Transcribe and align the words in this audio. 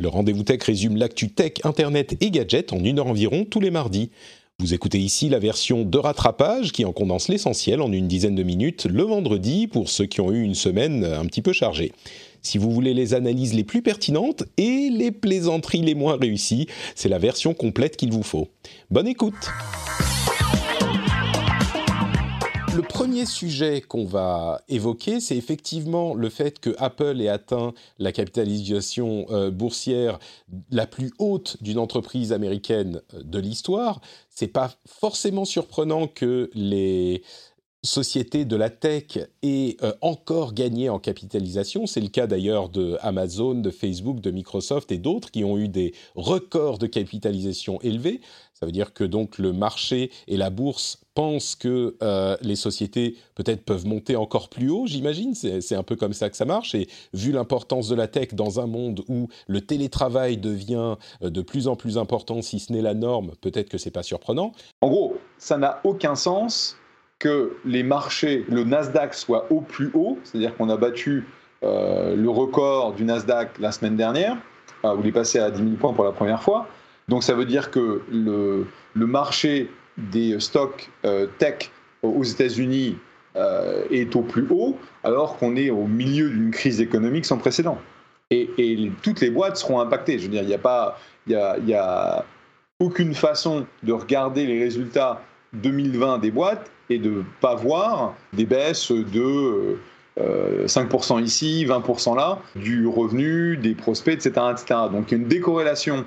Le 0.00 0.08
Rendez-vous 0.08 0.44
Tech 0.44 0.62
résume 0.62 0.96
l'actu 0.96 1.28
tech, 1.28 1.52
internet 1.62 2.16
et 2.22 2.30
gadgets 2.30 2.72
en 2.72 2.82
une 2.82 3.00
heure 3.00 3.08
environ 3.08 3.44
tous 3.44 3.60
les 3.60 3.70
mardis. 3.70 4.10
Vous 4.58 4.72
écoutez 4.72 4.98
ici 4.98 5.28
la 5.28 5.38
version 5.38 5.84
de 5.84 5.98
rattrapage 5.98 6.72
qui 6.72 6.86
en 6.86 6.92
condense 6.92 7.28
l'essentiel 7.28 7.82
en 7.82 7.92
une 7.92 8.08
dizaine 8.08 8.34
de 8.34 8.42
minutes 8.42 8.86
le 8.86 9.02
vendredi 9.02 9.66
pour 9.66 9.90
ceux 9.90 10.06
qui 10.06 10.22
ont 10.22 10.32
eu 10.32 10.42
une 10.42 10.54
semaine 10.54 11.04
un 11.04 11.26
petit 11.26 11.42
peu 11.42 11.52
chargée. 11.52 11.92
Si 12.40 12.56
vous 12.56 12.70
voulez 12.70 12.94
les 12.94 13.12
analyses 13.12 13.52
les 13.52 13.62
plus 13.62 13.82
pertinentes 13.82 14.44
et 14.56 14.88
les 14.90 15.10
plaisanteries 15.10 15.82
les 15.82 15.94
moins 15.94 16.16
réussies, 16.16 16.66
c'est 16.94 17.10
la 17.10 17.18
version 17.18 17.52
complète 17.52 17.98
qu'il 17.98 18.10
vous 18.10 18.22
faut. 18.22 18.48
Bonne 18.90 19.06
écoute 19.06 19.50
le 22.80 22.86
premier 22.86 23.26
sujet 23.26 23.82
qu'on 23.82 24.06
va 24.06 24.62
évoquer, 24.70 25.20
c'est 25.20 25.36
effectivement 25.36 26.14
le 26.14 26.30
fait 26.30 26.60
que 26.60 26.74
Apple 26.78 27.20
ait 27.20 27.28
atteint 27.28 27.74
la 27.98 28.10
capitalisation 28.10 29.26
euh, 29.28 29.50
boursière 29.50 30.18
la 30.70 30.86
plus 30.86 31.12
haute 31.18 31.58
d'une 31.62 31.78
entreprise 31.78 32.32
américaine 32.32 33.02
euh, 33.12 33.22
de 33.22 33.38
l'histoire. 33.38 34.00
C'est 34.30 34.46
pas 34.46 34.72
forcément 34.86 35.44
surprenant 35.44 36.06
que 36.06 36.50
les 36.54 37.22
sociétés 37.82 38.44
de 38.44 38.56
la 38.56 38.70
tech 38.70 39.18
aient 39.42 39.76
euh, 39.82 39.92
encore 40.02 40.52
gagné 40.52 40.88
en 40.90 40.98
capitalisation. 40.98 41.86
C'est 41.86 42.00
le 42.00 42.08
cas 42.08 42.26
d'ailleurs 42.26 42.68
de 42.68 42.98
Amazon, 43.00 43.54
de 43.54 43.70
Facebook, 43.70 44.20
de 44.20 44.30
Microsoft 44.30 44.92
et 44.92 44.98
d'autres 44.98 45.30
qui 45.30 45.44
ont 45.44 45.56
eu 45.56 45.68
des 45.68 45.94
records 46.14 46.78
de 46.78 46.86
capitalisation 46.86 47.80
élevés. 47.80 48.20
Ça 48.52 48.66
veut 48.66 48.72
dire 48.72 48.92
que 48.92 49.04
donc 49.04 49.38
le 49.38 49.54
marché 49.54 50.10
et 50.28 50.36
la 50.36 50.50
bourse 50.50 51.00
pensent 51.14 51.56
que 51.56 51.96
euh, 52.02 52.36
les 52.42 52.56
sociétés 52.56 53.16
peut-être 53.34 53.64
peuvent 53.64 53.86
monter 53.86 54.16
encore 54.16 54.50
plus 54.50 54.68
haut, 54.68 54.86
j'imagine. 54.86 55.34
C'est 55.34 55.74
un 55.74 55.82
peu 55.82 55.96
comme 55.96 56.12
ça 56.12 56.28
que 56.28 56.36
ça 56.36 56.44
marche. 56.44 56.74
Et 56.74 56.86
vu 57.14 57.32
l'importance 57.32 57.88
de 57.88 57.94
la 57.94 58.06
tech 58.06 58.34
dans 58.34 58.60
un 58.60 58.66
monde 58.66 59.02
où 59.08 59.28
le 59.46 59.62
télétravail 59.62 60.36
devient 60.36 60.96
euh, 61.22 61.30
de 61.30 61.40
plus 61.40 61.68
en 61.68 61.76
plus 61.76 61.96
important, 61.96 62.42
si 62.42 62.60
ce 62.60 62.70
n'est 62.72 62.82
la 62.82 62.94
norme, 62.94 63.32
peut-être 63.40 63.70
que 63.70 63.78
c'est 63.78 63.90
pas 63.90 64.02
surprenant. 64.02 64.52
En 64.82 64.90
gros, 64.90 65.16
ça 65.38 65.56
n'a 65.56 65.80
aucun 65.84 66.14
sens 66.14 66.76
que 67.20 67.52
les 67.64 67.84
marchés, 67.84 68.44
le 68.48 68.64
Nasdaq 68.64 69.14
soit 69.14 69.46
au 69.52 69.60
plus 69.60 69.90
haut, 69.94 70.18
c'est-à-dire 70.24 70.56
qu'on 70.56 70.68
a 70.70 70.76
battu 70.76 71.26
euh, 71.62 72.16
le 72.16 72.28
record 72.30 72.94
du 72.94 73.04
Nasdaq 73.04 73.58
la 73.60 73.70
semaine 73.70 73.94
dernière, 73.94 74.36
où 74.82 74.98
il 75.00 75.06
est 75.06 75.12
passé 75.12 75.38
à 75.38 75.50
10 75.50 75.62
000 75.62 75.70
points 75.76 75.92
pour 75.92 76.04
la 76.04 76.12
première 76.12 76.42
fois. 76.42 76.66
Donc 77.08 77.22
ça 77.22 77.34
veut 77.34 77.44
dire 77.44 77.70
que 77.70 78.00
le, 78.10 78.66
marché 78.94 79.70
des 79.98 80.40
stocks 80.40 80.88
euh, 81.04 81.26
tech 81.38 81.70
aux 82.02 82.24
États-Unis 82.24 82.96
euh, 83.36 83.84
est 83.90 84.16
au 84.16 84.22
plus 84.22 84.46
haut, 84.50 84.78
alors 85.04 85.36
qu'on 85.36 85.54
est 85.56 85.70
au 85.70 85.86
milieu 85.86 86.30
d'une 86.30 86.50
crise 86.50 86.80
économique 86.80 87.26
sans 87.26 87.36
précédent. 87.36 87.78
Et, 88.30 88.48
toutes 89.02 89.20
les 89.20 89.30
boîtes 89.30 89.56
seront 89.56 89.80
impactées. 89.80 90.18
Je 90.18 90.24
veux 90.24 90.30
dire, 90.30 90.42
il 90.42 90.48
n'y 90.48 90.54
a 90.54 90.58
pas, 90.58 90.98
il 91.26 91.34
a, 91.34 92.24
aucune 92.78 93.12
façon 93.12 93.66
de 93.82 93.92
regarder 93.92 94.46
les 94.46 94.58
résultats 94.58 95.20
2020 95.52 96.18
des 96.18 96.30
boîtes 96.30 96.70
et 96.90 96.98
de 96.98 97.10
ne 97.10 97.22
pas 97.40 97.54
voir 97.54 98.14
des 98.32 98.44
baisses 98.44 98.92
de 98.92 99.78
5% 100.18 101.16
euh, 101.16 101.20
ici, 101.22 101.64
20% 101.66 102.16
là, 102.16 102.40
du 102.56 102.86
revenu, 102.86 103.56
des 103.56 103.74
prospects, 103.74 104.14
etc., 104.14 104.46
etc. 104.50 104.80
Donc 104.92 105.10
il 105.10 105.12
y 105.12 105.20
a 105.20 105.22
une 105.22 105.28
décorrélation 105.28 106.04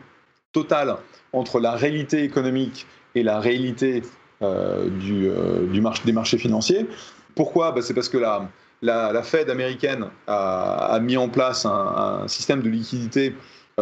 totale 0.51 0.97
entre 1.31 1.59
la 1.59 1.72
réalité 1.72 2.23
économique 2.23 2.85
et 3.16 3.23
la 3.23 3.39
réalité 3.39 4.03
euh, 4.41 4.89
du, 4.89 5.27
euh, 5.29 5.66
du 5.67 5.81
des 6.05 6.11
marchés 6.11 6.38
financiers. 6.38 6.85
Pourquoi? 7.33 7.72
Bah, 7.72 7.81
C'est 7.81 7.93
parce 7.93 8.09
que 8.09 8.17
la, 8.17 8.49
la, 8.81 9.23
Fed 9.23 9.49
américaine 9.49 10.07
a, 10.27 10.99
mis 11.01 11.17
en 11.17 11.29
place 11.29 11.66
un, 11.66 12.27
système 12.27 12.61
de 12.61 12.69
liquidité 12.69 13.35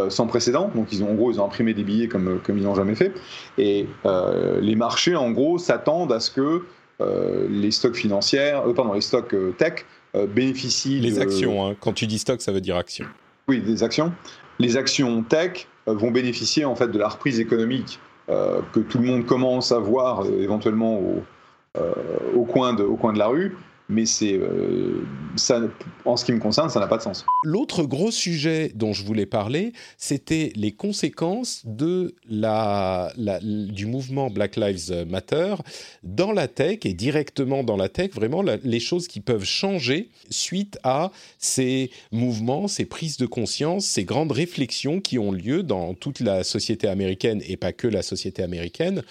sans 0.07 0.25
précédent. 0.25 0.71
Donc, 0.73 0.93
ils 0.93 1.03
ont, 1.03 1.11
en 1.11 1.15
gros, 1.15 1.31
ils 1.31 1.41
ont 1.41 1.45
imprimé 1.45 1.73
des 1.73 1.83
billets 1.83 2.07
comme, 2.07 2.39
comme 2.45 2.57
ils 2.57 2.63
n'ont 2.63 2.75
jamais 2.75 2.95
fait. 2.95 3.11
Et 3.57 3.87
les 4.05 4.75
marchés, 4.75 5.17
en 5.17 5.31
gros, 5.31 5.57
s'attendent 5.57 6.13
à 6.13 6.21
ce 6.21 6.31
que 6.31 6.63
les 7.49 7.71
stocks 7.71 7.95
financiers, 7.95 8.53
pardon, 8.75 8.93
les 8.93 9.01
stocks 9.01 9.35
tech 9.57 9.85
bénéficient. 10.13 10.99
Les 10.99 11.19
actions, 11.19 11.65
hein. 11.65 11.75
quand 11.79 11.93
tu 11.93 12.07
dis 12.07 12.19
stock, 12.19 12.41
ça 12.41 12.51
veut 12.51 12.61
dire 12.61 12.75
actions. 12.75 13.07
Oui, 13.47 13.61
des 13.61 13.83
actions. 13.83 14.13
Les 14.59 14.77
actions 14.77 15.23
tech 15.23 15.67
euh, 15.87 15.93
vont 15.93 16.11
bénéficier 16.11 16.65
en 16.65 16.75
fait 16.75 16.87
de 16.87 16.99
la 16.99 17.09
reprise 17.09 17.39
économique 17.39 17.99
euh, 18.29 18.61
que 18.73 18.79
tout 18.79 18.99
le 18.99 19.05
monde 19.05 19.25
commence 19.25 19.71
à 19.71 19.79
voir 19.79 20.23
euh, 20.23 20.41
éventuellement 20.41 20.99
au, 20.99 21.23
au, 22.35 22.45
coin 22.45 22.73
de, 22.73 22.83
au 22.83 22.95
coin 22.95 23.13
de 23.13 23.19
la 23.19 23.27
rue 23.27 23.57
mais 23.89 24.05
c'est 24.05 24.39
ça, 25.35 25.61
en 26.05 26.17
ce 26.17 26.25
qui 26.25 26.31
me 26.31 26.39
concerne, 26.39 26.69
ça 26.69 26.79
n'a 26.79 26.87
pas 26.87 26.97
de 26.97 27.03
sens. 27.03 27.25
L'autre 27.43 27.83
gros 27.83 28.11
sujet 28.11 28.71
dont 28.75 28.93
je 28.93 29.03
voulais 29.03 29.25
parler, 29.25 29.73
c'était 29.97 30.51
les 30.55 30.71
conséquences 30.71 31.63
de 31.65 32.15
la, 32.29 33.11
du 33.41 33.85
mouvement 33.85 34.29
Black 34.29 34.55
Lives 34.55 35.05
Matter 35.07 35.55
dans 36.03 36.31
la 36.31 36.47
tech 36.47 36.79
et 36.85 36.93
directement 36.93 37.63
dans 37.63 37.77
la 37.77 37.89
tech, 37.89 38.11
vraiment 38.13 38.41
les 38.41 38.79
choses 38.79 39.07
qui 39.07 39.19
peuvent 39.19 39.45
changer 39.45 40.09
suite 40.29 40.79
à 40.83 41.11
ces 41.37 41.91
mouvements, 42.11 42.67
ces 42.67 42.85
prises 42.85 43.17
de 43.17 43.25
conscience, 43.25 43.85
ces 43.85 44.03
grandes 44.03 44.31
réflexions 44.31 45.01
qui 45.01 45.19
ont 45.19 45.31
lieu 45.31 45.63
dans 45.63 45.93
toute 45.93 46.19
la 46.19 46.43
société 46.43 46.87
américaine 46.87 47.41
et 47.47 47.57
pas 47.57 47.73
que 47.73 47.87
la 47.87 48.01
société 48.01 48.43
américaine 48.43 49.03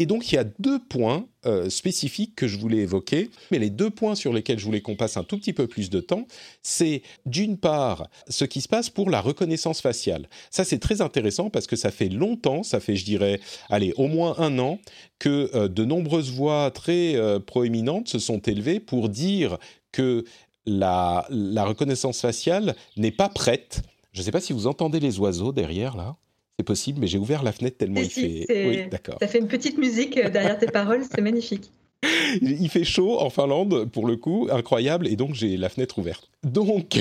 et 0.00 0.06
donc, 0.06 0.32
il 0.32 0.36
y 0.36 0.38
a 0.38 0.44
deux 0.44 0.78
points 0.78 1.26
euh, 1.44 1.68
spécifiques 1.68 2.34
que 2.34 2.48
je 2.48 2.56
voulais 2.56 2.78
évoquer. 2.78 3.28
Mais 3.50 3.58
les 3.58 3.68
deux 3.68 3.90
points 3.90 4.14
sur 4.14 4.32
lesquels 4.32 4.58
je 4.58 4.64
voulais 4.64 4.80
qu'on 4.80 4.96
passe 4.96 5.18
un 5.18 5.24
tout 5.24 5.36
petit 5.36 5.52
peu 5.52 5.66
plus 5.66 5.90
de 5.90 6.00
temps, 6.00 6.26
c'est 6.62 7.02
d'une 7.26 7.58
part 7.58 8.08
ce 8.26 8.46
qui 8.46 8.62
se 8.62 8.68
passe 8.68 8.88
pour 8.88 9.10
la 9.10 9.20
reconnaissance 9.20 9.82
faciale. 9.82 10.30
Ça, 10.50 10.64
c'est 10.64 10.78
très 10.78 11.02
intéressant 11.02 11.50
parce 11.50 11.66
que 11.66 11.76
ça 11.76 11.90
fait 11.90 12.08
longtemps, 12.08 12.62
ça 12.62 12.80
fait, 12.80 12.96
je 12.96 13.04
dirais, 13.04 13.40
allez, 13.68 13.92
au 13.98 14.06
moins 14.06 14.36
un 14.38 14.58
an, 14.58 14.78
que 15.18 15.50
euh, 15.54 15.68
de 15.68 15.84
nombreuses 15.84 16.30
voix 16.30 16.70
très 16.70 17.16
euh, 17.16 17.38
proéminentes 17.38 18.08
se 18.08 18.18
sont 18.18 18.40
élevées 18.40 18.80
pour 18.80 19.10
dire 19.10 19.58
que 19.92 20.24
la, 20.64 21.26
la 21.28 21.66
reconnaissance 21.66 22.22
faciale 22.22 22.74
n'est 22.96 23.10
pas 23.10 23.28
prête. 23.28 23.82
Je 24.12 24.20
ne 24.20 24.24
sais 24.24 24.32
pas 24.32 24.40
si 24.40 24.54
vous 24.54 24.66
entendez 24.66 24.98
les 24.98 25.18
oiseaux 25.18 25.52
derrière 25.52 25.94
là. 25.94 26.16
C'est 26.60 26.64
possible, 26.64 27.00
mais 27.00 27.06
j'ai 27.06 27.16
ouvert 27.16 27.42
la 27.42 27.52
fenêtre 27.52 27.78
tellement 27.78 28.02
il 28.02 28.10
fait. 28.10 28.44
Oui, 28.50 28.86
d'accord. 28.90 29.16
Ça 29.18 29.26
fait 29.26 29.38
une 29.38 29.48
petite 29.48 29.78
musique 29.78 30.18
euh, 30.18 30.28
derrière 30.28 30.58
tes 30.58 30.66
paroles, 30.66 31.04
c'est 31.10 31.22
magnifique. 31.22 31.72
Il 32.40 32.68
fait 32.68 32.84
chaud 32.84 33.20
en 33.20 33.30
Finlande, 33.30 33.86
pour 33.90 34.06
le 34.06 34.16
coup, 34.16 34.48
incroyable, 34.50 35.06
et 35.06 35.16
donc 35.16 35.34
j'ai 35.34 35.56
la 35.56 35.68
fenêtre 35.68 35.98
ouverte. 35.98 36.30
Donc, 36.42 36.98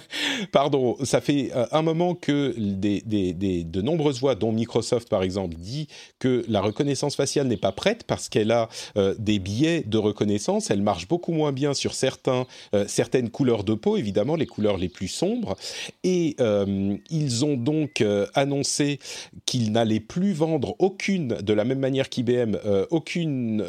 pardon, 0.52 0.96
ça 1.04 1.20
fait 1.20 1.50
euh, 1.54 1.66
un 1.72 1.82
moment 1.82 2.14
que 2.14 2.54
de 2.56 3.82
nombreuses 3.82 4.20
voix, 4.20 4.34
dont 4.34 4.50
Microsoft 4.50 5.10
par 5.10 5.22
exemple, 5.22 5.56
dit 5.56 5.88
que 6.18 6.42
la 6.48 6.62
reconnaissance 6.62 7.14
faciale 7.14 7.48
n'est 7.48 7.58
pas 7.58 7.72
prête 7.72 8.04
parce 8.04 8.30
qu'elle 8.30 8.50
a 8.50 8.70
euh, 8.96 9.14
des 9.18 9.38
biais 9.38 9.82
de 9.86 9.98
reconnaissance. 9.98 10.70
Elle 10.70 10.80
marche 10.80 11.06
beaucoup 11.06 11.32
moins 11.32 11.52
bien 11.52 11.74
sur 11.74 11.92
certains, 11.92 12.46
euh, 12.74 12.86
certaines 12.88 13.28
couleurs 13.28 13.62
de 13.62 13.74
peau, 13.74 13.98
évidemment, 13.98 14.36
les 14.36 14.46
couleurs 14.46 14.78
les 14.78 14.88
plus 14.88 15.08
sombres. 15.08 15.56
Et 16.02 16.36
ils 17.10 17.44
ont 17.44 17.56
donc 17.56 18.04
annoncé 18.34 18.98
qu'ils 19.44 19.72
n'allaient 19.72 20.00
plus 20.00 20.32
vendre 20.32 20.76
aucune, 20.78 21.28
de 21.28 21.52
la 21.52 21.64
même 21.64 21.78
manière 21.78 22.08
qu'IBM, 22.08 22.56
aucune, 22.90 23.62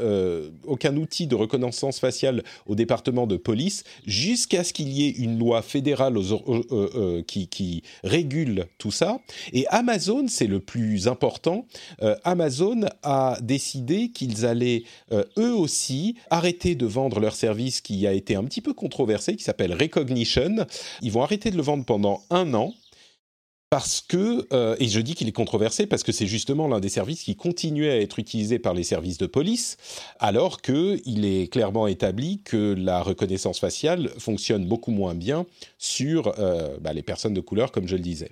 aucun 0.69 0.95
outil 0.97 1.27
de 1.27 1.35
reconnaissance 1.35 1.99
faciale 1.99 2.43
au 2.67 2.75
département 2.75 3.27
de 3.27 3.37
police 3.37 3.83
jusqu'à 4.05 4.63
ce 4.63 4.73
qu'il 4.73 4.89
y 4.89 5.07
ait 5.07 5.11
une 5.11 5.37
loi 5.37 5.61
fédérale 5.61 6.17
euh, 6.17 6.63
euh, 6.71 7.23
qui, 7.23 7.83
régule 8.03 8.65
tout 8.77 8.91
ça. 8.91 9.19
Et 9.53 9.65
Amazon, 9.67 10.25
c'est 10.27 10.47
le 10.47 10.59
plus 10.59 11.07
important, 11.07 11.65
euh, 12.01 12.15
Amazon 12.23 12.81
a 13.03 13.37
décidé 13.41 14.09
qu'ils 14.09 14.45
allaient 14.45 14.83
eux 15.37 15.53
aussi 15.53 16.15
arrêter 16.29 16.75
de 16.75 16.85
vendre 16.85 17.19
leur 17.19 17.35
service 17.35 17.81
qui 17.81 18.07
a 18.07 18.13
été 18.13 18.35
un 18.35 18.43
petit 18.43 18.61
peu 18.61 18.73
controversé, 18.73 19.35
qui 19.35 19.43
s'appelle 19.43 19.73
Recognition. 19.73 20.65
Ils 21.01 21.11
vont 21.11 21.23
arrêter 21.23 21.51
de 21.51 21.57
le 21.57 21.63
vendre 21.63 21.85
pendant 21.85 22.21
un 22.29 22.53
an 22.53 22.73
parce 23.69 24.01
que, 24.01 24.47
euh, 24.51 24.75
et 24.79 24.87
je 24.87 24.99
dis 24.99 25.13
qu'il 25.13 25.27
est 25.27 25.33
controversé 25.33 25.85
parce 25.85 26.01
que 26.01 26.11
c'est 26.11 26.25
justement 26.25 26.67
l'un 26.67 26.79
des 26.79 26.89
services 26.89 27.21
qui 27.21 27.35
continuait 27.35 27.91
à 27.91 27.99
être 27.99 28.17
utilisé 28.17 28.57
par 28.57 28.73
les 28.73 28.83
services 28.83 29.19
de 29.19 29.27
police, 29.27 29.77
alors 30.19 30.61
qu'il 30.61 31.23
est 31.23 31.51
clairement 31.51 31.85
établi 31.85 32.41
que 32.43 32.73
la 32.73 33.03
reconnaissance 33.03 33.59
faciale 33.59 34.09
fonctionne 34.17 34.65
beaucoup 34.65 34.91
moins 34.91 35.13
bien 35.13 35.45
sur 35.77 36.33
euh, 36.39 36.77
bah, 36.81 36.93
les 36.93 37.03
personnes 37.03 37.35
de 37.35 37.41
couleur, 37.41 37.71
comme 37.71 37.87
je 37.87 37.95
le 37.95 38.01
disais. 38.01 38.31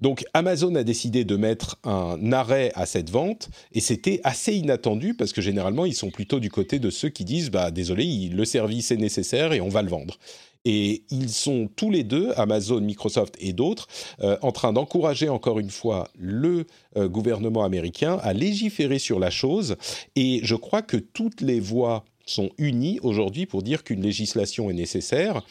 Donc 0.00 0.24
Amazon 0.32 0.74
a 0.74 0.82
décidé 0.82 1.24
de 1.24 1.36
mettre 1.36 1.76
un 1.84 2.32
arrêt 2.32 2.72
à 2.74 2.86
cette 2.86 3.10
vente, 3.10 3.50
et 3.72 3.80
c'était 3.80 4.20
assez 4.24 4.54
inattendu 4.54 5.12
parce 5.12 5.34
que 5.34 5.42
généralement 5.42 5.84
ils 5.84 5.94
sont 5.94 6.10
plutôt 6.10 6.40
du 6.40 6.50
côté 6.50 6.78
de 6.78 6.88
ceux 6.88 7.10
qui 7.10 7.26
disent, 7.26 7.50
bah 7.50 7.70
désolé, 7.70 8.30
le 8.32 8.44
service 8.46 8.90
est 8.90 8.96
nécessaire 8.96 9.52
et 9.52 9.60
on 9.60 9.68
va 9.68 9.82
le 9.82 9.90
vendre. 9.90 10.16
Et 10.64 11.04
ils 11.10 11.30
sont 11.30 11.68
tous 11.74 11.90
les 11.90 12.04
deux, 12.04 12.32
Amazon, 12.36 12.80
Microsoft 12.80 13.34
et 13.38 13.52
d'autres, 13.52 13.86
euh, 14.20 14.36
en 14.42 14.52
train 14.52 14.72
d'encourager 14.72 15.28
encore 15.28 15.58
une 15.58 15.70
fois 15.70 16.08
le 16.18 16.66
euh, 16.96 17.08
gouvernement 17.08 17.64
américain 17.64 18.18
à 18.22 18.32
légiférer 18.32 18.98
sur 18.98 19.18
la 19.18 19.30
chose. 19.30 19.76
Et 20.16 20.40
je 20.42 20.54
crois 20.54 20.82
que 20.82 20.98
toutes 20.98 21.40
les 21.40 21.60
voix 21.60 22.04
sont 22.26 22.50
unies 22.58 23.00
aujourd'hui 23.02 23.46
pour 23.46 23.62
dire 23.62 23.84
qu'une 23.84 24.02
législation 24.02 24.70
est 24.70 24.74
nécessaire. 24.74 25.42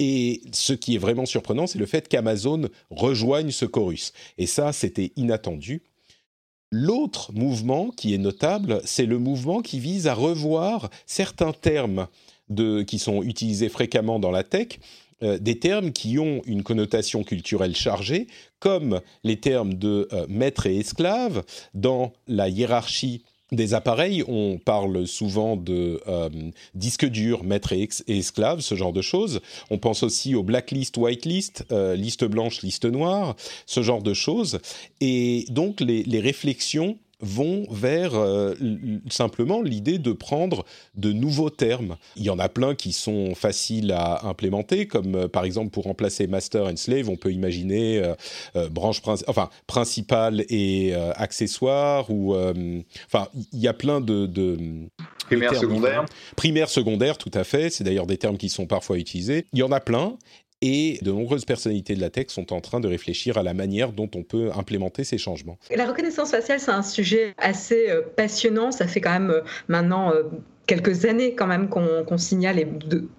Et 0.00 0.42
ce 0.52 0.72
qui 0.72 0.94
est 0.94 0.98
vraiment 0.98 1.26
surprenant, 1.26 1.66
c'est 1.66 1.78
le 1.78 1.86
fait 1.86 2.08
qu'Amazon 2.08 2.68
rejoigne 2.90 3.50
ce 3.50 3.64
chorus. 3.64 4.12
Et 4.38 4.46
ça, 4.46 4.72
c'était 4.72 5.12
inattendu. 5.16 5.82
L'autre 6.70 7.32
mouvement 7.32 7.90
qui 7.90 8.12
est 8.12 8.18
notable, 8.18 8.80
c'est 8.84 9.06
le 9.06 9.18
mouvement 9.18 9.62
qui 9.62 9.80
vise 9.80 10.06
à 10.06 10.14
revoir 10.14 10.90
certains 11.06 11.52
termes 11.52 12.08
qui 12.86 12.98
sont 12.98 13.22
utilisés 13.22 13.68
fréquemment 13.68 14.18
dans 14.18 14.30
la 14.30 14.42
tech, 14.42 14.78
euh, 15.24 15.38
des 15.38 15.58
termes 15.58 15.90
qui 15.90 16.18
ont 16.20 16.42
une 16.46 16.62
connotation 16.62 17.24
culturelle 17.24 17.74
chargée, 17.74 18.28
comme 18.60 19.00
les 19.24 19.38
termes 19.38 19.74
de 19.74 20.08
euh, 20.12 20.26
maître 20.28 20.66
et 20.66 20.78
esclave. 20.78 21.44
Dans 21.74 22.12
la 22.28 22.48
hiérarchie 22.48 23.22
des 23.50 23.74
appareils, 23.74 24.22
on 24.28 24.58
parle 24.58 25.08
souvent 25.08 25.56
de 25.56 26.00
euh, 26.06 26.28
disque 26.74 27.04
dur, 27.04 27.42
maître 27.42 27.72
et, 27.72 27.88
esclave, 28.06 28.60
ce 28.60 28.76
genre 28.76 28.92
de 28.92 29.02
choses. 29.02 29.40
On 29.70 29.78
pense 29.78 30.04
aussi 30.04 30.36
au 30.36 30.44
blacklist, 30.44 30.96
whitelist, 30.96 31.64
liste 31.96 32.24
blanche, 32.24 32.62
liste 32.62 32.84
noire, 32.84 33.34
ce 33.66 33.82
genre 33.82 34.02
de 34.02 34.14
choses. 34.14 34.60
Et 35.00 35.46
donc 35.48 35.80
les 35.80 36.20
réflexions 36.20 36.96
vont 37.20 37.66
vers 37.70 38.14
euh, 38.14 38.54
simplement 39.10 39.60
l'idée 39.60 39.98
de 39.98 40.12
prendre 40.12 40.64
de 40.94 41.12
nouveaux 41.12 41.50
termes. 41.50 41.96
Il 42.16 42.22
y 42.22 42.30
en 42.30 42.38
a 42.38 42.48
plein 42.48 42.74
qui 42.74 42.92
sont 42.92 43.34
faciles 43.34 43.92
à 43.92 44.26
implémenter, 44.26 44.86
comme 44.86 45.14
euh, 45.14 45.28
par 45.28 45.44
exemple 45.44 45.70
pour 45.70 45.84
remplacer 45.84 46.26
master 46.26 46.66
and 46.66 46.76
slave, 46.76 47.08
on 47.08 47.16
peut 47.16 47.32
imaginer 47.32 48.02
euh, 48.54 48.68
branche 48.68 49.02
enfin 49.26 49.50
principale 49.66 50.44
et 50.48 50.94
accessoire 50.94 52.10
ou 52.10 52.34
enfin 52.34 53.28
il 53.52 53.60
y 53.60 53.68
a 53.68 53.74
plein 53.74 54.00
de, 54.00 54.26
de 54.26 54.88
primaire 55.26 55.54
secondaire. 55.54 56.04
Primaire 56.36 56.68
secondaire, 56.68 57.18
tout 57.18 57.30
à 57.34 57.44
fait. 57.44 57.70
C'est 57.70 57.84
d'ailleurs 57.84 58.06
des 58.06 58.18
termes 58.18 58.36
qui 58.36 58.48
sont 58.48 58.66
parfois 58.66 58.98
utilisés. 58.98 59.46
Il 59.52 59.58
y 59.58 59.62
en 59.62 59.72
a 59.72 59.80
plein. 59.80 60.16
Et 60.60 60.98
de 61.02 61.12
nombreuses 61.12 61.44
personnalités 61.44 61.94
de 61.94 62.00
la 62.00 62.10
tech 62.10 62.26
sont 62.30 62.52
en 62.52 62.60
train 62.60 62.80
de 62.80 62.88
réfléchir 62.88 63.38
à 63.38 63.44
la 63.44 63.54
manière 63.54 63.92
dont 63.92 64.10
on 64.16 64.24
peut 64.24 64.50
implémenter 64.56 65.04
ces 65.04 65.16
changements. 65.16 65.56
La 65.74 65.86
reconnaissance 65.86 66.32
faciale, 66.32 66.58
c'est 66.58 66.72
un 66.72 66.82
sujet 66.82 67.32
assez 67.38 67.88
euh, 67.88 68.02
passionnant. 68.16 68.72
Ça 68.72 68.88
fait 68.88 69.00
quand 69.00 69.12
même 69.12 69.30
euh, 69.30 69.40
maintenant 69.68 70.12
euh, 70.12 70.24
quelques 70.66 71.04
années 71.04 71.36
quand 71.36 71.46
même 71.46 71.68
qu'on 71.68 72.18
signale 72.18 72.58
et 72.58 72.66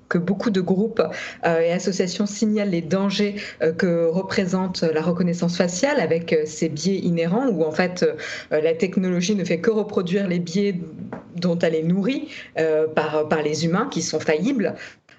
que 0.07 0.17
beaucoup 0.17 0.51
de 0.51 0.61
groupes 0.61 1.01
et 1.43 1.71
associations 1.71 2.27
signalent 2.27 2.69
les 2.69 2.83
dangers 2.83 3.37
que 3.79 4.05
représente 4.05 4.83
la 4.83 5.01
reconnaissance 5.01 5.57
faciale 5.57 5.99
avec 5.99 6.41
ses 6.45 6.69
biais 6.69 6.99
inhérents 6.99 7.47
où 7.47 7.63
en 7.63 7.71
fait 7.71 8.05
la 8.51 8.75
technologie 8.75 9.33
ne 9.33 9.43
fait 9.43 9.57
que 9.59 9.71
reproduire 9.71 10.27
les 10.27 10.37
biais 10.37 10.79
dont 11.37 11.57
elle 11.57 11.73
est 11.73 11.81
nourrie 11.81 12.27
par, 12.93 13.27
par 13.27 13.41
les 13.41 13.65
humains 13.65 13.87
qui 13.89 14.03
sont 14.03 14.19
faillibles. 14.19 14.75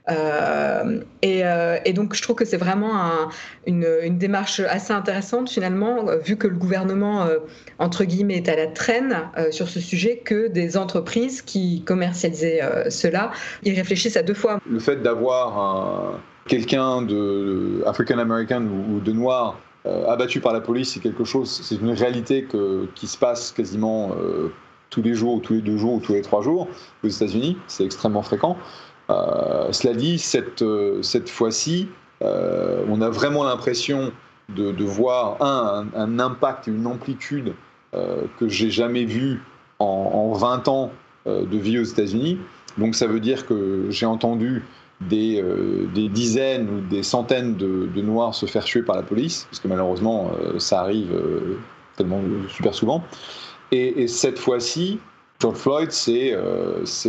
Euh, 0.08 1.00
euh, 1.24 1.78
et, 1.84 1.92
donc, 1.92 2.14
je 2.14 2.22
trouve 2.22 2.36
que 2.36 2.44
c'est 2.44 2.56
vraiment 2.56 3.28
une, 3.66 4.18
démarche 4.18 4.60
assez 4.60 4.92
intéressante, 4.92 5.50
finalement, 5.50 6.06
vu 6.24 6.36
que 6.36 6.46
le 6.46 6.56
gouvernement, 6.56 7.24
euh, 7.24 7.38
entre 7.78 8.04
guillemets, 8.04 8.36
est 8.36 8.48
à 8.48 8.56
la 8.56 8.66
traîne 8.66 9.16
sur 9.50 9.68
ce 9.68 9.80
sujet, 9.80 10.18
que 10.24 10.48
des 10.48 10.76
entreprises 10.76 11.42
qui 11.42 11.82
commercialisaient 11.84 12.60
cela 12.90 13.30
y 13.64 13.72
réfléchissent 13.72 14.16
à 14.16 14.22
deux 14.22 14.34
fois. 14.34 14.58
Le 14.68 14.78
fait 14.78 15.02
d'avoir 15.02 16.20
quelqu'un 16.46 17.02
de 17.02 17.82
African 17.86 18.18
American 18.18 18.62
ou 18.62 19.00
de 19.00 19.12
noir 19.12 19.58
abattu 19.84 20.40
par 20.40 20.52
la 20.52 20.60
police, 20.60 20.94
c'est 20.94 21.00
quelque 21.00 21.24
chose, 21.24 21.60
c'est 21.62 21.76
une 21.76 21.92
réalité 21.92 22.46
qui 22.94 23.06
se 23.06 23.16
passe 23.16 23.52
quasiment 23.52 24.14
tous 24.90 25.02
les 25.02 25.14
jours, 25.14 25.34
ou 25.34 25.40
tous 25.40 25.54
les 25.54 25.62
deux 25.62 25.76
jours, 25.76 25.94
ou 25.94 26.00
tous 26.00 26.12
les 26.12 26.22
trois 26.22 26.42
jours 26.42 26.68
aux 27.02 27.08
États-Unis. 27.08 27.56
C'est 27.66 27.84
extrêmement 27.84 28.22
fréquent. 28.22 28.56
Euh, 29.10 29.72
cela 29.72 29.94
dit, 29.94 30.18
cette, 30.18 30.62
euh, 30.62 31.02
cette 31.02 31.28
fois-ci, 31.28 31.88
euh, 32.22 32.84
on 32.88 33.00
a 33.02 33.10
vraiment 33.10 33.44
l'impression 33.44 34.12
de, 34.48 34.84
voir 34.84 35.40
un, 35.40 35.86
un, 35.94 36.18
impact 36.18 36.66
et 36.66 36.72
une 36.72 36.86
amplitude 36.86 37.54
que 37.92 38.48
j'ai 38.48 38.70
jamais 38.70 39.04
vu 39.04 39.42
en, 39.78 40.32
20 40.32 40.66
ans 40.68 40.92
de 41.26 41.56
vie 41.56 41.78
aux 41.78 41.84
États-Unis. 41.84 42.38
Donc 42.78 42.96
ça 42.96 43.06
veut 43.06 43.20
dire 43.20 43.46
que 43.46 43.86
j'ai 43.90 44.06
entendu 44.06 44.64
des, 45.00 45.42
des, 45.94 46.08
dizaines 46.08 46.68
ou 46.68 46.80
des 46.80 47.04
centaines 47.04 47.54
de, 47.54 48.00
Noirs 48.00 48.34
se 48.34 48.46
faire 48.46 48.64
tuer 48.64 48.82
par 48.82 48.96
la 48.96 49.02
police, 49.02 49.46
parce 49.50 49.60
que 49.60 49.68
malheureusement 49.68 50.32
ça 50.58 50.80
arrive 50.80 51.12
tellement 51.96 52.22
super 52.48 52.74
souvent. 52.74 53.04
Et, 53.70 54.02
et 54.02 54.08
cette 54.08 54.38
fois-ci, 54.38 54.98
George 55.40 55.58
Floyd, 55.58 55.92
c'est 55.92 56.34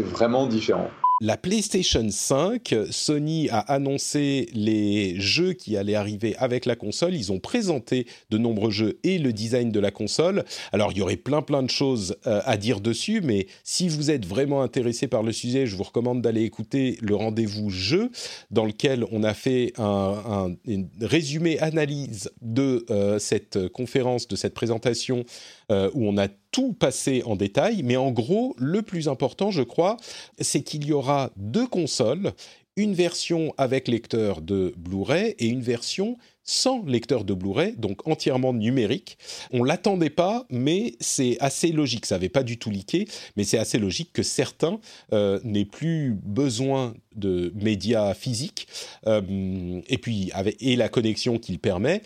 vraiment 0.04 0.46
différent 0.46 0.92
la 1.22 1.38
PlayStation 1.38 2.08
5, 2.10 2.76
Sony 2.90 3.48
a 3.50 3.60
annoncé 3.60 4.50
les 4.54 5.20
jeux 5.20 5.54
qui 5.54 5.78
allaient 5.78 5.94
arriver 5.94 6.36
avec 6.38 6.66
la 6.66 6.76
console. 6.76 7.14
Ils 7.14 7.32
ont 7.32 7.38
présenté 7.38 8.08
de 8.32 8.40
nombreux 8.40 8.72
jeux 8.72 8.98
et 9.04 9.20
le 9.20 9.32
design 9.32 9.72
de 9.72 9.80
la 9.80 9.92
console. 9.92 10.44
Alors, 10.72 10.92
il 10.92 10.98
y 10.98 11.02
aurait 11.02 11.18
plein 11.18 11.44
plein 11.44 11.62
de 11.62 11.70
choses 11.70 12.18
euh, 12.26 12.42
à 12.46 12.58
dire 12.58 12.82
dessus, 12.82 13.22
mais 13.24 13.46
si 13.64 13.88
vous 13.88 14.10
êtes 14.10 14.26
vraiment 14.26 14.64
intéressé 14.64 15.08
par 15.08 15.22
le 15.22 15.32
sujet, 15.32 15.68
je 15.68 15.76
vous 15.76 15.84
recommande 15.84 16.24
d'aller 16.24 16.42
écouter 16.42 16.98
le 17.02 17.14
rendez-vous 17.14 17.70
jeu 17.70 18.10
dans 18.50 18.66
lequel 18.66 19.06
on 19.12 19.24
a 19.24 19.36
fait 19.36 19.74
un, 19.78 20.56
résumé 21.00 21.60
analyse 21.60 22.32
de 22.42 22.84
euh, 22.90 23.20
cette 23.20 23.68
conférence, 23.68 24.28
de 24.28 24.36
cette 24.36 24.56
présentation 24.56 25.24
euh, 25.72 25.92
où 25.94 26.08
on 26.08 26.18
a 26.18 26.30
tout 26.52 26.74
passé 26.74 27.24
en 27.26 27.36
détail, 27.36 27.82
mais 27.84 27.98
en 27.98 28.12
gros, 28.12 28.56
le 28.58 28.82
plus 28.82 29.08
important, 29.08 29.52
je 29.52 29.64
crois, 29.64 29.98
c'est 30.40 30.62
qu'il 30.62 30.86
y 30.86 30.94
aura 30.94 31.32
deux 31.38 31.68
consoles, 31.68 32.34
une 32.78 32.94
version 32.94 33.54
avec 33.58 33.88
lecteur 33.88 34.42
de 34.42 34.74
Blu-ray 34.78 35.36
et 35.40 35.48
une 35.48 35.62
version 35.62 36.18
sans 36.44 36.84
lecteur 36.86 37.24
de 37.24 37.34
Blu-ray, 37.34 37.76
donc 37.78 38.08
entièrement 38.08 38.54
numérique. 38.54 39.18
On 39.52 39.64
l'attendait 39.64 40.10
pas, 40.10 40.46
mais 40.50 40.96
c'est 41.00 41.38
assez 41.40 41.72
logique. 41.72 42.06
Ça 42.06 42.16
n'avait 42.16 42.30
pas 42.30 42.44
du 42.44 42.58
tout 42.58 42.72
leaké, 42.72 43.08
mais 43.36 43.44
c'est 43.44 43.58
assez 43.58 43.78
logique 43.78 44.12
que 44.12 44.24
certains 44.24 44.80
euh, 45.14 45.40
n'aient 45.44 45.66
plus 45.66 46.18
besoin 46.24 46.94
de 47.16 47.54
médias 47.56 48.14
physiques 48.14 48.68
euh, 49.06 49.82
et 49.88 49.98
puis 49.98 50.32
avec, 50.34 50.58
et 50.62 50.76
la 50.76 50.90
connexion 50.90 51.38
qu'il 51.38 51.60
permet 51.60 52.02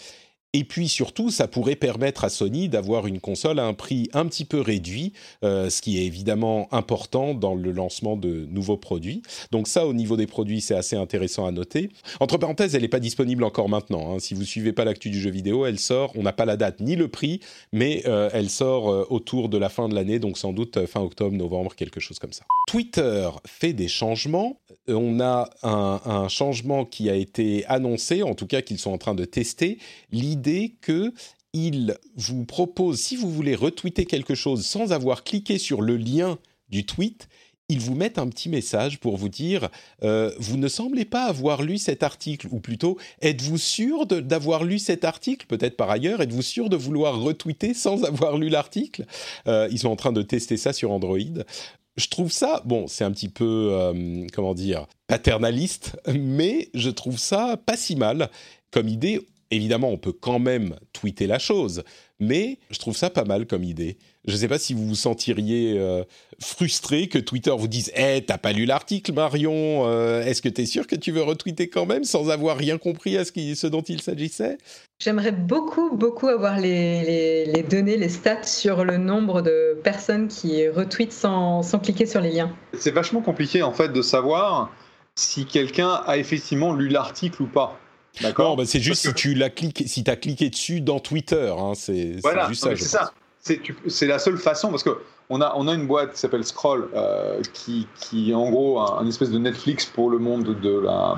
et 0.57 0.63
puis 0.63 0.87
surtout, 0.87 1.31
ça 1.31 1.49
pourrait 1.49 1.75
permettre 1.75 2.23
à 2.23 2.29
Sony 2.29 2.69
d'avoir 2.69 3.07
une 3.07 3.19
console 3.19 3.59
à 3.59 3.65
un 3.65 3.73
prix 3.73 4.09
un 4.13 4.25
petit 4.25 4.45
peu 4.45 4.61
réduit, 4.61 5.11
euh, 5.43 5.69
ce 5.69 5.81
qui 5.81 5.99
est 5.99 6.05
évidemment 6.05 6.69
important 6.71 7.33
dans 7.33 7.55
le 7.55 7.71
lancement 7.71 8.15
de 8.15 8.47
nouveaux 8.49 8.77
produits. 8.77 9.21
Donc 9.51 9.67
ça, 9.67 9.85
au 9.85 9.93
niveau 9.93 10.15
des 10.15 10.27
produits, 10.27 10.61
c'est 10.61 10.73
assez 10.73 10.95
intéressant 10.95 11.45
à 11.45 11.51
noter. 11.51 11.89
Entre 12.21 12.37
parenthèses, 12.37 12.73
elle 12.73 12.83
n'est 12.83 12.87
pas 12.87 13.01
disponible 13.01 13.43
encore 13.43 13.67
maintenant. 13.67 14.13
Hein. 14.13 14.19
Si 14.19 14.33
vous 14.33 14.45
suivez 14.45 14.71
pas 14.71 14.85
l'actu 14.85 15.09
du 15.09 15.19
jeu 15.19 15.29
vidéo, 15.29 15.65
elle 15.65 15.77
sort. 15.77 16.13
On 16.15 16.23
n'a 16.23 16.31
pas 16.31 16.45
la 16.45 16.55
date 16.55 16.79
ni 16.79 16.95
le 16.95 17.09
prix, 17.09 17.41
mais 17.73 18.03
euh, 18.05 18.29
elle 18.31 18.49
sort 18.49 18.89
euh, 18.89 19.05
autour 19.09 19.49
de 19.49 19.57
la 19.57 19.67
fin 19.67 19.89
de 19.89 19.95
l'année, 19.95 20.19
donc 20.19 20.37
sans 20.37 20.53
doute 20.53 20.85
fin 20.85 21.01
octobre, 21.01 21.35
novembre, 21.35 21.75
quelque 21.75 21.99
chose 21.99 22.17
comme 22.17 22.31
ça. 22.31 22.45
Twitter 22.67 23.29
fait 23.45 23.73
des 23.73 23.89
changements. 23.89 24.57
On 24.87 25.19
a 25.19 25.49
un, 25.63 26.27
changement 26.29 26.85
qui 26.85 27.09
a 27.09 27.15
été 27.15 27.65
annoncé, 27.67 28.23
en 28.23 28.35
tout 28.35 28.47
cas 28.47 28.61
qu'ils 28.61 28.79
sont 28.79 28.91
en 28.91 28.97
train 28.97 29.15
de 29.15 29.25
tester. 29.25 29.79
Que 30.81 31.13
il 31.53 31.95
vous 32.15 32.45
propose, 32.45 32.99
si 32.99 33.15
vous 33.15 33.31
voulez 33.31 33.55
retweeter 33.55 34.05
quelque 34.05 34.35
chose 34.35 34.65
sans 34.65 34.91
avoir 34.91 35.23
cliqué 35.23 35.57
sur 35.57 35.81
le 35.81 35.95
lien 35.95 36.37
du 36.69 36.85
tweet, 36.85 37.29
il 37.69 37.79
vous 37.79 37.95
met 37.95 38.19
un 38.19 38.27
petit 38.27 38.49
message 38.49 38.99
pour 38.99 39.17
vous 39.17 39.29
dire 39.29 39.69
euh, 40.03 40.31
vous 40.37 40.57
ne 40.57 40.67
semblez 40.67 41.05
pas 41.05 41.25
avoir 41.25 41.63
lu 41.63 41.77
cet 41.77 42.03
article 42.03 42.47
ou 42.51 42.59
plutôt 42.59 42.97
êtes-vous 43.21 43.57
sûr 43.57 44.05
d'avoir 44.05 44.63
lu 44.63 44.77
cet 44.77 45.03
article? 45.03 45.47
Peut-être 45.47 45.77
par 45.77 45.89
ailleurs 45.89 46.21
êtes-vous 46.21 46.43
sûr 46.43 46.69
de 46.69 46.75
vouloir 46.75 47.19
retweeter 47.19 47.73
sans 47.73 48.03
avoir 48.03 48.37
lu 48.37 48.49
l'article? 48.49 49.05
Euh, 49.47 49.67
ils 49.71 49.79
sont 49.79 49.89
en 49.89 49.95
train 49.95 50.11
de 50.11 50.21
tester 50.21 50.57
ça 50.57 50.73
sur 50.73 50.91
Android. 50.91 51.17
Je 51.95 52.07
trouve 52.07 52.31
ça 52.31 52.61
bon 52.65 52.87
c'est 52.87 53.03
un 53.03 53.11
petit 53.11 53.29
peu 53.29 53.69
euh, 53.71 54.27
comment 54.33 54.53
dire 54.53 54.85
paternaliste 55.07 55.97
mais 56.13 56.69
je 56.75 56.89
trouve 56.89 57.17
ça 57.17 57.57
pas 57.65 57.77
si 57.77 57.95
mal 57.95 58.29
comme 58.69 58.89
idée 58.89 59.21
évidemment, 59.51 59.89
on 59.89 59.97
peut 59.97 60.13
quand 60.13 60.39
même 60.39 60.75
tweeter 60.93 61.27
la 61.27 61.39
chose, 61.39 61.83
mais 62.19 62.59
je 62.71 62.79
trouve 62.79 62.95
ça 62.95 63.09
pas 63.09 63.23
mal 63.23 63.45
comme 63.45 63.63
idée. 63.63 63.97
Je 64.25 64.33
ne 64.33 64.37
sais 64.37 64.47
pas 64.47 64.57
si 64.57 64.73
vous 64.73 64.87
vous 64.87 64.95
sentiriez 64.95 65.77
euh, 65.77 66.03
frustré 66.39 67.07
que 67.07 67.19
Twitter 67.19 67.53
vous 67.55 67.67
dise 67.67 67.91
Eh, 67.95 68.23
t'as 68.25 68.39
pas 68.39 68.53
lu 68.53 68.65
l'article, 68.65 69.13
Marion 69.13 69.85
euh, 69.85 70.23
Est-ce 70.23 70.41
que 70.41 70.49
tu 70.49 70.61
es 70.61 70.65
sûr 70.65 70.87
que 70.87 70.95
tu 70.95 71.11
veux 71.11 71.21
retweeter 71.21 71.69
quand 71.69 71.85
même 71.85 72.03
sans 72.03 72.29
avoir 72.29 72.57
rien 72.57 72.77
compris 72.77 73.17
à 73.17 73.25
ce, 73.25 73.31
ce 73.55 73.67
dont 73.67 73.83
il 73.83 74.01
s'agissait? 74.01 74.57
J'aimerais 74.99 75.31
beaucoup, 75.31 75.95
beaucoup 75.95 76.27
avoir 76.27 76.59
les, 76.59 77.45
les, 77.45 77.63
données, 77.63 77.97
les 77.97 78.09
stats 78.09 78.43
sur 78.43 78.83
le 78.83 78.97
nombre 78.97 79.41
de 79.41 79.79
personnes 79.83 80.27
qui 80.27 80.67
retweetent 80.67 81.13
sans, 81.13 81.61
sans 81.61 81.79
cliquer 81.79 82.07
sur 82.07 82.21
les 82.21 82.31
liens. 82.31 82.55
C'est 82.73 82.91
vachement 82.91 83.21
compliqué 83.21 83.61
en 83.61 83.73
fait 83.73 83.89
de 83.89 84.01
savoir 84.01 84.71
si 85.15 85.45
quelqu'un 85.45 86.01
a 86.05 86.17
effectivement 86.17 86.73
lu 86.73 86.87
l'article 86.87 87.43
ou 87.43 87.47
pas. 87.47 87.79
D'accord. 88.21 88.55
Bah, 88.55 88.63
c'est 88.65 88.79
juste 88.79 89.01
si 89.01 89.13
tu 89.13 89.33
l'as 89.33 89.49
cliqué, 89.49 89.87
si 89.87 90.03
as 90.07 90.15
cliqué 90.15 90.49
dessus 90.49 90.81
dans 90.81 90.99
Twitter. 90.99 91.53
Hein, 91.57 91.73
c'est 91.75 92.17
voilà, 92.21 92.47
juste 92.47 92.63
ça. 92.63 92.75
C'est 92.75 92.85
ça. 92.85 93.13
C'est 93.87 94.07
la 94.07 94.17
seule 94.17 94.37
façon 94.37 94.69
parce 94.69 94.83
que 94.83 94.97
on 95.29 95.41
a, 95.41 95.53
on 95.55 95.67
a 95.67 95.73
une 95.73 95.87
boîte 95.87 96.13
qui 96.13 96.19
s'appelle 96.19 96.43
Scroll 96.43 96.89
euh, 96.95 97.41
qui, 97.53 97.87
qui 97.95 98.31
est 98.31 98.33
en 98.33 98.49
gros 98.49 98.79
un, 98.79 99.05
espèce 99.07 99.31
de 99.31 99.39
Netflix 99.39 99.85
pour 99.85 100.09
le 100.09 100.17
monde 100.17 100.59
de 100.59 100.79
la, 100.79 101.15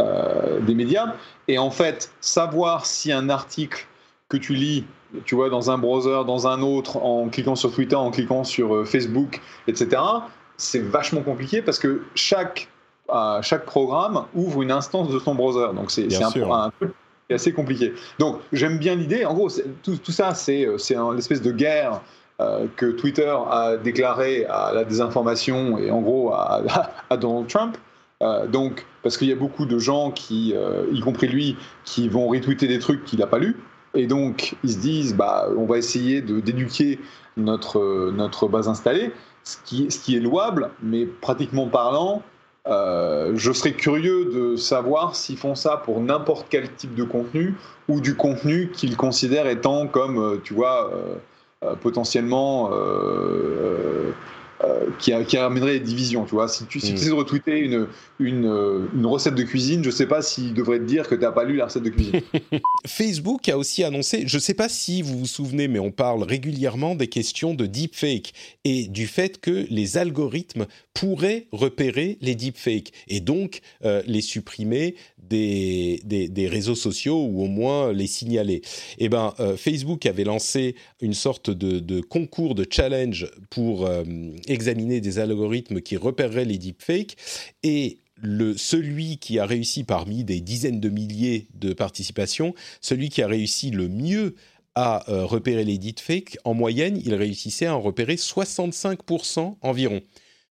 euh, 0.00 0.60
des 0.60 0.74
médias. 0.74 1.14
Et 1.48 1.58
en 1.58 1.70
fait, 1.70 2.12
savoir 2.20 2.86
si 2.86 3.12
un 3.12 3.28
article 3.28 3.86
que 4.28 4.36
tu 4.36 4.54
lis, 4.54 4.84
tu 5.24 5.34
vois, 5.34 5.50
dans 5.50 5.70
un 5.70 5.78
browser, 5.78 6.24
dans 6.26 6.46
un 6.46 6.62
autre, 6.62 6.98
en 6.98 7.28
cliquant 7.28 7.56
sur 7.56 7.72
Twitter, 7.72 7.96
en 7.96 8.10
cliquant 8.10 8.44
sur 8.44 8.74
euh, 8.74 8.84
Facebook, 8.84 9.40
etc., 9.66 10.00
c'est 10.56 10.80
vachement 10.80 11.22
compliqué 11.22 11.62
parce 11.62 11.78
que 11.78 12.02
chaque 12.14 12.68
chaque 13.42 13.64
programme 13.64 14.24
ouvre 14.34 14.62
une 14.62 14.70
instance 14.70 15.08
de 15.08 15.18
son 15.18 15.34
browser. 15.34 15.74
Donc 15.74 15.90
c'est 15.90 16.08
un, 16.22 16.52
un, 16.52 16.70
truc 16.70 16.92
assez 17.30 17.52
compliqué. 17.52 17.94
Donc 18.18 18.38
j'aime 18.52 18.78
bien 18.78 18.94
l'idée. 18.94 19.24
En 19.24 19.34
gros, 19.34 19.50
tout, 19.82 19.96
tout, 19.96 20.12
ça, 20.12 20.34
c'est 20.34 20.66
l'espèce 21.14 21.42
de 21.42 21.52
guerre 21.52 22.00
euh, 22.40 22.66
que 22.76 22.86
Twitter 22.86 23.34
a 23.50 23.76
déclaré 23.76 24.46
à 24.46 24.72
la 24.72 24.84
désinformation 24.84 25.76
et 25.76 25.90
en 25.90 26.00
gros 26.00 26.32
à, 26.32 26.62
à 27.10 27.16
Donald 27.16 27.48
Trump. 27.48 27.76
Euh, 28.22 28.46
donc, 28.46 28.86
parce 29.02 29.18
qu'il 29.18 29.28
y 29.28 29.32
a 29.32 29.36
beaucoup 29.36 29.66
de 29.66 29.78
gens 29.78 30.10
qui, 30.10 30.54
euh, 30.54 30.86
y 30.92 31.00
compris 31.00 31.28
lui, 31.28 31.56
qui 31.84 32.08
vont 32.08 32.28
retweeter 32.28 32.66
des 32.66 32.78
trucs 32.78 33.04
qu'il 33.04 33.18
n'a 33.18 33.26
pas 33.26 33.38
lus. 33.38 33.56
Et 33.94 34.06
donc, 34.06 34.56
ils 34.62 34.72
se 34.72 34.78
disent, 34.78 35.16
bah, 35.16 35.48
on 35.56 35.66
va 35.66 35.78
essayer 35.78 36.22
d'éduquer 36.22 36.98
notre, 37.36 38.10
notre 38.12 38.46
base 38.46 38.68
installée, 38.68 39.12
ce 39.42 39.56
qui, 39.64 39.90
ce 39.90 39.98
qui 39.98 40.16
est 40.16 40.20
louable, 40.20 40.70
mais 40.82 41.06
pratiquement 41.06 41.66
parlant, 41.66 42.22
euh, 42.68 43.32
je 43.36 43.52
serais 43.52 43.72
curieux 43.72 44.26
de 44.26 44.56
savoir 44.56 45.16
s'ils 45.16 45.38
font 45.38 45.54
ça 45.54 45.78
pour 45.78 46.00
n'importe 46.00 46.46
quel 46.50 46.70
type 46.74 46.94
de 46.94 47.04
contenu 47.04 47.54
ou 47.88 48.00
du 48.00 48.16
contenu 48.16 48.70
qu'ils 48.70 48.96
considèrent 48.96 49.46
étant 49.46 49.86
comme, 49.86 50.18
euh, 50.18 50.40
tu 50.42 50.52
vois, 50.52 50.90
euh, 50.92 51.74
potentiellement 51.80 52.70
euh, 54.62 54.90
qui, 54.98 55.12
qui, 55.26 55.36
amènerait 55.38 55.78
des 55.78 55.84
divisions. 55.84 56.24
Tu 56.24 56.34
vois, 56.34 56.48
si 56.48 56.66
tu, 56.66 56.80
si 56.80 56.92
mm. 56.92 57.06
de 57.06 57.12
retweeter 57.12 57.58
une, 57.60 57.86
une, 58.18 58.88
une, 58.94 59.06
recette 59.06 59.34
de 59.34 59.42
cuisine, 59.42 59.82
je 59.82 59.88
ne 59.88 59.94
sais 59.94 60.06
pas 60.06 60.20
s'il 60.20 60.52
devrait 60.52 60.78
te 60.78 60.84
dire 60.84 61.08
que 61.08 61.14
tu 61.14 61.22
n'as 61.22 61.32
pas 61.32 61.44
lu 61.44 61.56
la 61.56 61.66
recette 61.66 61.82
de 61.82 61.88
cuisine. 61.88 62.20
Facebook 62.86 63.48
a 63.48 63.56
aussi 63.56 63.84
annoncé, 63.84 64.24
je 64.26 64.36
ne 64.36 64.40
sais 64.40 64.54
pas 64.54 64.68
si 64.68 65.00
vous 65.00 65.18
vous 65.18 65.26
souvenez, 65.26 65.66
mais 65.66 65.78
on 65.78 65.90
parle 65.90 66.22
régulièrement 66.24 66.94
des 66.94 67.06
questions 67.06 67.54
de 67.54 67.66
deepfake 67.66 68.32
et 68.64 68.86
du 68.88 69.06
fait 69.06 69.40
que 69.40 69.66
les 69.70 69.96
algorithmes 69.96 70.66
pourraient 70.92 71.46
repérer 71.52 72.18
les 72.20 72.34
deepfakes 72.34 72.92
et 73.08 73.20
donc 73.20 73.60
euh, 73.84 74.02
les 74.06 74.20
supprimer 74.20 74.94
des, 75.22 76.00
des, 76.04 76.28
des, 76.28 76.48
réseaux 76.48 76.74
sociaux 76.74 77.24
ou 77.24 77.42
au 77.42 77.46
moins 77.46 77.92
les 77.92 78.08
signaler. 78.08 78.62
Eh 78.98 79.08
ben, 79.08 79.32
euh, 79.38 79.56
Facebook 79.56 80.04
avait 80.06 80.24
lancé 80.24 80.74
une 81.00 81.14
sorte 81.14 81.50
de, 81.50 81.78
de 81.78 82.00
concours 82.00 82.54
de 82.54 82.66
challenge 82.68 83.30
pour 83.48 83.88
examiner 84.50 85.00
des 85.00 85.18
algorithmes 85.18 85.80
qui 85.80 85.96
repéreraient 85.96 86.44
les 86.44 86.58
deepfakes 86.58 87.16
et 87.62 87.98
le, 88.22 88.56
celui 88.56 89.18
qui 89.18 89.38
a 89.38 89.46
réussi 89.46 89.84
parmi 89.84 90.24
des 90.24 90.40
dizaines 90.40 90.80
de 90.80 90.88
milliers 90.88 91.48
de 91.54 91.72
participations, 91.72 92.54
celui 92.80 93.08
qui 93.08 93.22
a 93.22 93.26
réussi 93.26 93.70
le 93.70 93.88
mieux 93.88 94.34
à 94.74 95.10
euh, 95.10 95.24
repérer 95.24 95.64
les 95.64 95.78
deepfakes, 95.78 96.38
en 96.44 96.54
moyenne, 96.54 97.00
il 97.04 97.14
réussissait 97.14 97.66
à 97.66 97.76
en 97.76 97.80
repérer 97.80 98.14
65% 98.16 99.56
environ. 99.62 100.00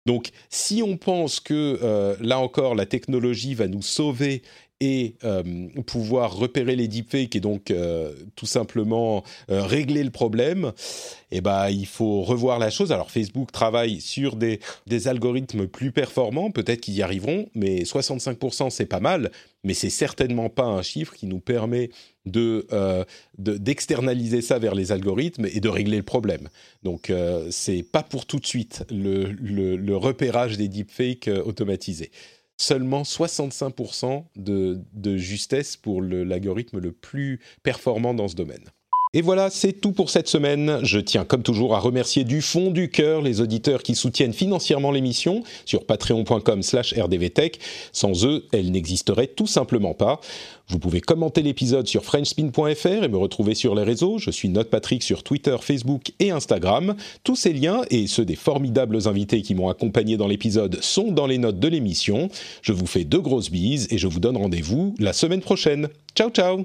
Donc, 0.04 0.30
si 0.50 0.82
on 0.82 0.96
pense 0.96 1.40
que 1.40 1.78
euh, 1.82 2.16
là 2.20 2.38
encore 2.38 2.74
la 2.74 2.86
technologie 2.86 3.54
va 3.54 3.68
nous 3.68 3.82
sauver 3.82 4.42
et 4.82 5.14
euh, 5.22 5.68
pouvoir 5.86 6.34
repérer 6.34 6.74
les 6.74 6.88
deepfakes 6.88 7.36
et 7.36 7.40
donc 7.40 7.70
euh, 7.70 8.12
tout 8.34 8.46
simplement 8.46 9.22
euh, 9.48 9.62
régler 9.62 10.02
le 10.02 10.10
problème, 10.10 10.72
eh 11.30 11.40
ben, 11.40 11.68
il 11.70 11.86
faut 11.86 12.22
revoir 12.22 12.58
la 12.58 12.68
chose. 12.68 12.90
Alors 12.90 13.12
Facebook 13.12 13.52
travaille 13.52 14.00
sur 14.00 14.34
des, 14.34 14.58
des 14.88 15.06
algorithmes 15.06 15.68
plus 15.68 15.92
performants, 15.92 16.50
peut-être 16.50 16.80
qu'ils 16.80 16.94
y 16.94 17.02
arriveront, 17.02 17.48
mais 17.54 17.84
65% 17.84 18.70
c'est 18.70 18.86
pas 18.86 18.98
mal, 18.98 19.30
mais 19.62 19.74
c'est 19.74 19.88
certainement 19.88 20.50
pas 20.50 20.64
un 20.64 20.82
chiffre 20.82 21.14
qui 21.14 21.26
nous 21.26 21.38
permet 21.38 21.90
de, 22.26 22.66
d'externaliser 23.38 24.42
ça 24.42 24.58
vers 24.58 24.74
les 24.74 24.90
algorithmes 24.90 25.46
et 25.46 25.60
de 25.60 25.68
régler 25.68 25.96
le 25.96 26.02
problème. 26.02 26.48
Donc 26.82 27.12
c'est 27.50 27.84
pas 27.84 28.02
pour 28.02 28.26
tout 28.26 28.38
de 28.38 28.46
suite 28.46 28.84
le, 28.90 29.26
le, 29.26 29.76
le 29.76 29.96
repérage 29.96 30.56
des 30.56 30.68
deepfakes 30.68 31.30
automatisés 31.44 32.10
seulement 32.62 33.02
65% 33.02 34.24
de, 34.36 34.80
de, 34.92 35.16
justesse 35.16 35.76
pour 35.76 36.00
l'algorithme 36.00 36.78
le, 36.78 36.92
plus 36.92 37.40
performant 37.62 38.14
dans 38.14 38.28
ce 38.28 38.36
domaine. 38.36 38.64
Et 39.14 39.20
voilà, 39.20 39.50
c'est 39.50 39.74
tout 39.74 39.92
pour 39.92 40.08
cette 40.08 40.26
semaine. 40.26 40.78
Je 40.82 40.98
tiens 40.98 41.26
comme 41.26 41.42
toujours 41.42 41.74
à 41.74 41.78
remercier 41.80 42.24
du 42.24 42.40
fond 42.40 42.70
du 42.70 42.88
cœur 42.88 43.20
les 43.20 43.42
auditeurs 43.42 43.82
qui 43.82 43.94
soutiennent 43.94 44.32
financièrement 44.32 44.90
l'émission 44.90 45.42
sur 45.66 45.84
patreon.com 45.84 46.62
slash 46.62 46.94
rdvtech. 46.94 47.58
Sans 47.92 48.24
eux, 48.24 48.46
elle 48.52 48.70
n'existerait 48.70 49.26
tout 49.26 49.46
simplement 49.46 49.92
pas. 49.92 50.18
Vous 50.68 50.78
pouvez 50.78 51.02
commenter 51.02 51.42
l'épisode 51.42 51.86
sur 51.86 52.04
frenchspin.fr 52.04 53.04
et 53.04 53.08
me 53.08 53.18
retrouver 53.18 53.54
sur 53.54 53.74
les 53.74 53.82
réseaux. 53.82 54.16
Je 54.16 54.30
suis 54.30 54.48
Note 54.48 54.70
Patrick 54.70 55.02
sur 55.02 55.22
Twitter, 55.22 55.56
Facebook 55.60 56.12
et 56.18 56.30
Instagram. 56.30 56.96
Tous 57.22 57.36
ces 57.36 57.52
liens 57.52 57.82
et 57.90 58.06
ceux 58.06 58.24
des 58.24 58.34
formidables 58.34 59.06
invités 59.08 59.42
qui 59.42 59.54
m'ont 59.54 59.68
accompagné 59.68 60.16
dans 60.16 60.26
l'épisode 60.26 60.78
sont 60.80 61.12
dans 61.12 61.26
les 61.26 61.36
notes 61.36 61.60
de 61.60 61.68
l'émission. 61.68 62.30
Je 62.62 62.72
vous 62.72 62.86
fais 62.86 63.04
de 63.04 63.18
grosses 63.18 63.50
bises 63.50 63.88
et 63.90 63.98
je 63.98 64.06
vous 64.06 64.20
donne 64.20 64.38
rendez-vous 64.38 64.94
la 64.98 65.12
semaine 65.12 65.42
prochaine. 65.42 65.90
Ciao 66.16 66.30
ciao 66.30 66.64